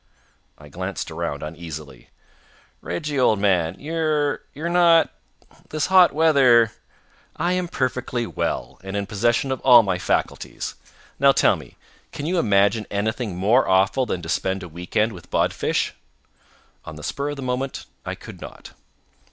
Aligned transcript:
I 0.57 0.67
glanced 0.69 1.11
around 1.11 1.43
uneasily. 1.43 2.09
"Reggie, 2.81 3.19
old 3.19 3.37
man, 3.37 3.79
you're 3.79 4.41
you're 4.51 4.67
not 4.67 5.11
This 5.69 5.85
hot 5.93 6.11
weather" 6.11 6.71
"I 7.35 7.53
am 7.53 7.67
perfectly 7.67 8.25
well, 8.25 8.79
and 8.83 8.97
in 8.97 9.05
possession 9.05 9.51
of 9.51 9.59
all 9.61 9.83
my 9.83 9.99
faculties. 9.99 10.73
Now 11.19 11.33
tell 11.33 11.55
me. 11.55 11.77
Can 12.11 12.25
you 12.25 12.39
imagine 12.39 12.87
anything 12.89 13.35
more 13.35 13.67
awful 13.69 14.07
than 14.07 14.23
to 14.23 14.27
spend 14.29 14.63
a 14.63 14.67
weekend 14.67 15.13
with 15.13 15.29
Bodfish?" 15.29 15.93
On 16.83 16.95
the 16.95 17.03
spur 17.03 17.29
of 17.29 17.35
the 17.35 17.43
moment 17.43 17.85
I 18.03 18.15
could 18.15 18.41
not. 18.41 18.71